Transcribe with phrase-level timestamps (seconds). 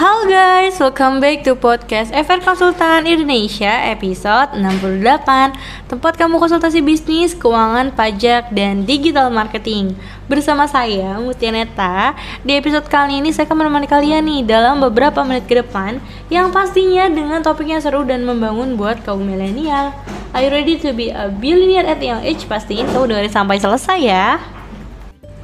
[0.00, 5.52] Halo guys, welcome back to podcast FR Konsultan Indonesia episode 68
[5.92, 9.92] Tempat kamu konsultasi bisnis, keuangan, pajak, dan digital marketing.
[10.24, 15.20] Bersama saya, Mutia Neta Di episode kali ini saya akan menemani kalian nih dalam beberapa
[15.20, 16.00] menit ke depan
[16.32, 19.92] Yang pastinya dengan topiknya seru dan membangun buat kaum milenial.
[20.32, 22.48] Are you ready to be a billionaire at young age?
[22.48, 24.40] Pastiin kamu dengerin sampai selesai ya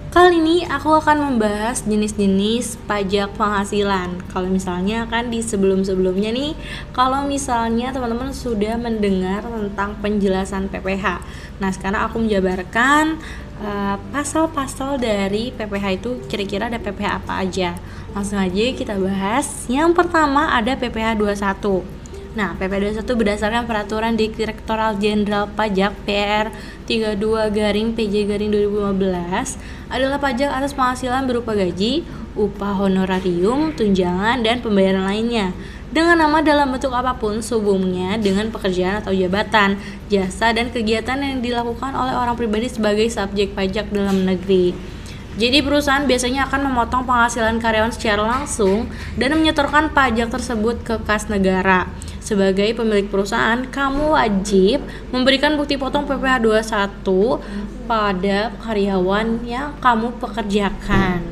[0.07, 4.23] Kali ini aku akan membahas jenis-jenis pajak penghasilan.
[4.31, 6.55] Kalau misalnya kan di sebelum-sebelumnya nih,
[6.95, 11.27] kalau misalnya teman-teman sudah mendengar tentang penjelasan PPH.
[11.59, 13.19] Nah, sekarang aku menjabarkan
[13.59, 17.75] eh, pasal-pasal dari PPH itu kira-kira ada PPH apa aja.
[18.15, 19.67] Langsung aja kita bahas.
[19.67, 22.06] Yang pertama ada PPH 21.
[22.37, 26.53] Nah, PP 21 berdasarkan peraturan Direktoral Jenderal Pajak PR
[26.85, 27.17] 32
[27.49, 29.57] garing PJ garing 2015
[29.89, 32.05] adalah pajak atas penghasilan berupa gaji,
[32.37, 35.57] upah honorarium, tunjangan, dan pembayaran lainnya
[35.89, 39.81] dengan nama dalam bentuk apa pun sehubungnya dengan pekerjaan atau jabatan,
[40.13, 44.77] jasa, dan kegiatan yang dilakukan oleh orang pribadi sebagai subjek pajak dalam negeri.
[45.41, 51.33] Jadi perusahaan biasanya akan memotong penghasilan karyawan secara langsung dan menyetorkan pajak tersebut ke kas
[51.33, 51.89] negara.
[52.27, 54.83] Sebagai pemilik perusahaan, kamu wajib
[55.15, 57.39] memberikan bukti potong PPh 21
[57.87, 61.23] pada karyawan yang kamu pekerjakan.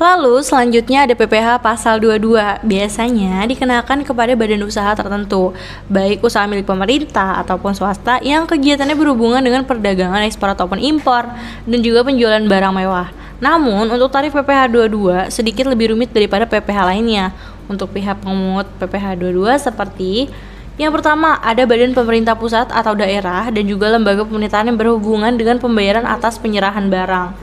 [0.00, 5.50] Lalu selanjutnya ada PPH pasal 22 Biasanya dikenakan kepada badan usaha tertentu
[5.90, 11.26] Baik usaha milik pemerintah ataupun swasta Yang kegiatannya berhubungan dengan perdagangan ekspor ataupun impor
[11.66, 13.10] Dan juga penjualan barang mewah.
[13.42, 17.34] Namun untuk tarif PPH 22 sedikit lebih rumit daripada PPH lainnya
[17.68, 20.32] Untuk pihak pemungut PPH 22 seperti
[20.78, 25.58] yang pertama, ada badan pemerintah pusat atau daerah dan juga lembaga pemerintahan yang berhubungan dengan
[25.58, 27.34] pembayaran atas penyerahan barang.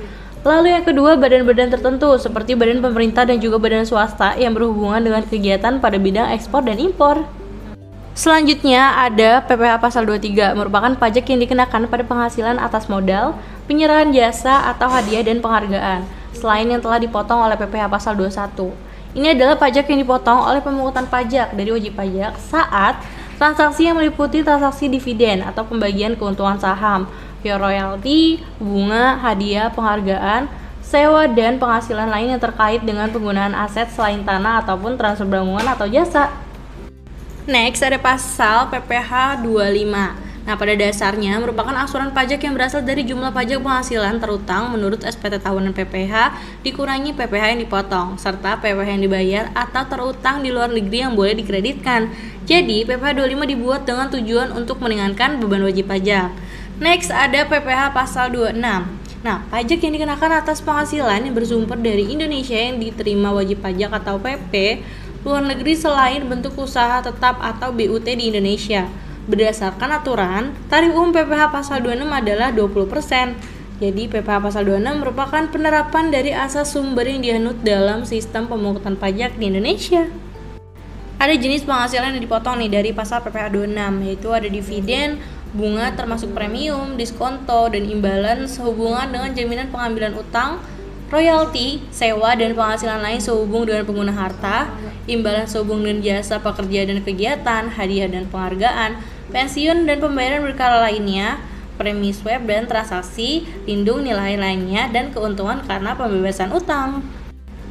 [0.48, 5.20] Lalu yang kedua, badan-badan tertentu seperti badan pemerintah dan juga badan swasta yang berhubungan dengan
[5.28, 7.28] kegiatan pada bidang ekspor dan impor.
[8.16, 13.36] Selanjutnya ada PPh pasal 23 merupakan pajak yang dikenakan pada penghasilan atas modal,
[13.68, 18.85] penyerahan jasa atau hadiah dan penghargaan selain yang telah dipotong oleh PPh pasal 21.
[19.16, 23.00] Ini adalah pajak yang dipotong oleh pemungutan pajak dari wajib pajak saat
[23.40, 27.08] transaksi yang meliputi transaksi dividen atau pembagian keuntungan saham
[27.40, 30.52] pure royalti, bunga, hadiah, penghargaan,
[30.84, 35.88] sewa dan penghasilan lain yang terkait dengan penggunaan aset selain tanah ataupun transfer bangunan atau
[35.88, 36.34] jasa.
[37.46, 40.25] Next ada pasal PPh 25.
[40.46, 45.42] Nah, pada dasarnya merupakan angsuran pajak yang berasal dari jumlah pajak penghasilan terutang menurut SPT
[45.42, 46.14] tahunan PPh
[46.62, 51.34] dikurangi PPh yang dipotong serta PPh yang dibayar atau terutang di luar negeri yang boleh
[51.34, 52.14] dikreditkan.
[52.46, 56.30] Jadi, PPh 25 dibuat dengan tujuan untuk meringankan beban wajib pajak.
[56.78, 58.62] Next ada PPh pasal 26.
[59.26, 64.22] Nah, pajak yang dikenakan atas penghasilan yang bersumber dari Indonesia yang diterima wajib pajak atau
[64.22, 64.86] PP
[65.26, 68.86] luar negeri selain bentuk usaha tetap atau BUT di Indonesia.
[69.26, 73.34] Berdasarkan aturan, tarif umum PPh pasal 26 adalah 20%.
[73.82, 79.34] Jadi PPh pasal 26 merupakan penerapan dari asas sumber yang dianut dalam sistem pemungutan pajak
[79.42, 80.06] di Indonesia.
[81.18, 85.18] Ada jenis penghasilan yang dipotong nih dari pasal PPh 26 yaitu ada dividen,
[85.58, 90.62] bunga termasuk premium, diskonto, dan imbalan sehubungan dengan jaminan pengambilan utang,
[91.10, 94.70] royalti, sewa, dan penghasilan lain sehubung dengan pengguna harta,
[95.10, 101.42] imbalan sehubung dengan jasa pekerja dan kegiatan, hadiah dan penghargaan, pensiun dan pembayaran berkala lainnya,
[101.80, 107.06] premi swab dan transaksi, lindung nilai lainnya, dan keuntungan karena pembebasan utang.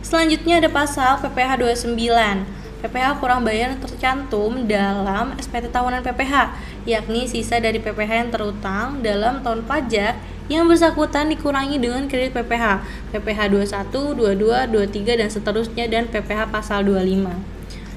[0.05, 1.51] Selanjutnya ada pasal PPh
[1.85, 6.53] 29 PPH kurang bayar tercantum dalam SPT tahunan PPH,
[6.85, 10.13] yakni sisa dari PPH yang terutang dalam tahun pajak
[10.53, 13.49] yang bersangkutan dikurangi dengan kredit PPH, PPH
[13.89, 13.89] 21,
[14.37, 17.54] 22, 23 dan seterusnya dan PPH pasal 25.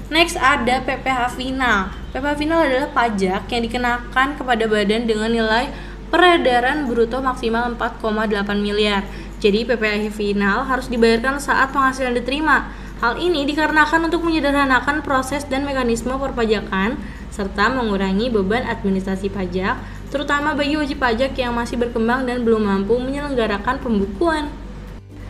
[0.08, 1.92] Next ada PPH final.
[2.16, 5.68] PPH final adalah pajak yang dikenakan kepada badan dengan nilai
[6.08, 9.04] peredaran bruto maksimal 4,8 miliar.
[9.38, 15.62] Jadi PPH final harus dibayarkan saat penghasilan diterima Hal ini dikarenakan untuk menyederhanakan proses dan
[15.62, 16.98] mekanisme perpajakan
[17.30, 19.78] serta mengurangi beban administrasi pajak,
[20.10, 24.50] terutama bagi wajib pajak yang masih berkembang dan belum mampu menyelenggarakan pembukuan.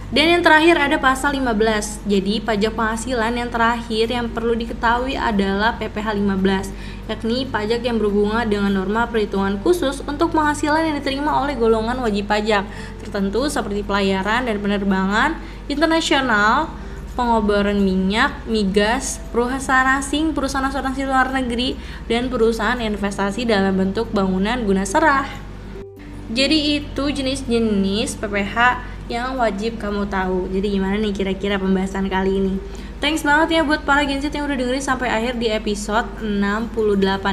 [0.08, 2.08] Dan yang terakhir ada pasal 15.
[2.08, 6.72] Jadi pajak penghasilan yang terakhir yang perlu diketahui adalah PPh 15,
[7.12, 12.24] yakni pajak yang berhubungan dengan norma perhitungan khusus untuk penghasilan yang diterima oleh golongan wajib
[12.24, 12.64] pajak
[13.04, 15.36] tertentu seperti pelayaran dan penerbangan
[15.68, 16.72] internasional,
[17.12, 21.76] pengoboran minyak, migas, perusahaan asing, perusahaan asuransi luar negeri,
[22.08, 25.28] dan perusahaan investasi dalam bentuk bangunan guna serah.
[26.32, 28.56] Jadi itu jenis-jenis PPH
[29.08, 30.48] yang wajib kamu tahu.
[30.52, 32.54] Jadi gimana nih kira-kira pembahasan kali ini?
[32.98, 36.74] Thanks banget ya buat para genset yang udah dengerin sampai akhir di episode 68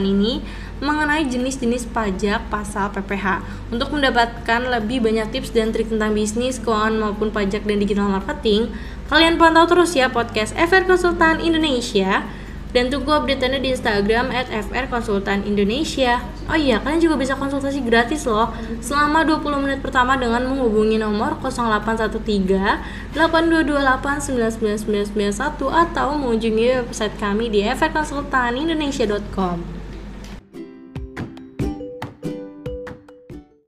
[0.04, 0.45] ini
[0.83, 3.42] mengenai jenis-jenis pajak pasal PPH.
[3.72, 8.69] Untuk mendapatkan lebih banyak tips dan trik tentang bisnis, keuangan maupun pajak dan digital marketing,
[9.07, 12.27] kalian pantau terus ya podcast FR Konsultan Indonesia
[12.75, 14.51] dan tunggu update-nya di Instagram at
[15.48, 16.19] Indonesia.
[16.45, 21.42] Oh iya, kalian juga bisa konsultasi gratis loh selama 20 menit pertama dengan menghubungi nomor
[21.42, 29.85] 0813 8228 99991 atau mengunjungi website kami di frkonsultanindonesia.com.